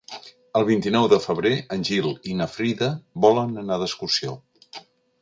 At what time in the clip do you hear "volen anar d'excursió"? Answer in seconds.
3.29-4.39